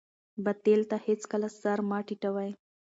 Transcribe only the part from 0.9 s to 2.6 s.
هېڅکله سر مه ټیټوئ.